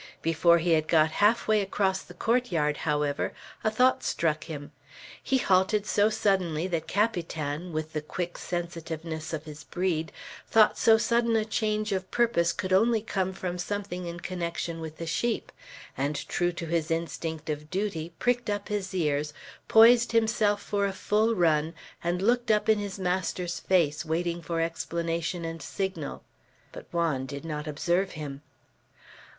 Before 0.23 0.57
he 0.57 0.71
had 0.71 0.87
got 0.87 1.11
half 1.11 1.47
way 1.47 1.61
across 1.61 2.01
the 2.01 2.15
court 2.15 2.51
yard, 2.51 2.77
however, 2.77 3.33
a 3.63 3.69
thought 3.69 4.03
struck 4.03 4.45
him. 4.45 4.71
He 5.21 5.37
halted 5.37 5.85
so 5.85 6.09
suddenly 6.09 6.65
that 6.69 6.87
Capitan, 6.87 7.71
with 7.71 7.93
the 7.93 8.01
quick 8.01 8.39
sensitiveness 8.39 9.31
of 9.31 9.43
his 9.43 9.63
breed, 9.63 10.11
thought 10.47 10.75
so 10.79 10.97
sudden 10.97 11.35
a 11.35 11.45
change 11.45 11.91
of 11.91 12.09
purpose 12.09 12.51
could 12.51 12.73
only 12.73 13.03
come 13.03 13.31
from 13.31 13.59
something 13.59 14.07
in 14.07 14.21
connection 14.21 14.81
with 14.81 15.07
sheep; 15.07 15.51
and, 15.95 16.27
true 16.27 16.51
to 16.51 16.65
his 16.65 16.89
instinct 16.89 17.47
of 17.51 17.69
duty, 17.69 18.11
pricked 18.17 18.49
up 18.49 18.69
his 18.69 18.95
ears, 18.95 19.35
poised 19.67 20.13
himself 20.13 20.63
for 20.63 20.87
a 20.87 20.93
full 20.93 21.35
run, 21.35 21.75
and 22.03 22.23
looked 22.23 22.49
up 22.49 22.67
in 22.67 22.79
his 22.79 22.97
master's 22.97 23.59
face 23.59 24.03
waiting 24.03 24.41
for 24.41 24.61
explanation 24.61 25.45
and 25.45 25.61
signal. 25.61 26.23
But 26.71 26.87
Juan 26.91 27.27
did 27.27 27.45
not 27.45 27.67
observe 27.67 28.13
him. 28.13 28.41